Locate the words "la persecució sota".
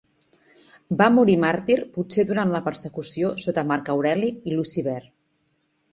2.55-3.65